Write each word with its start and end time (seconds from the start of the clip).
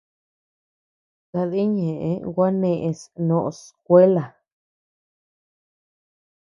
Sadï 1.29 1.61
ñeʼe 1.77 2.09
gua 2.33 2.47
neʼes 2.61 2.99
noʼos 3.27 3.57
skuela. 3.67 4.23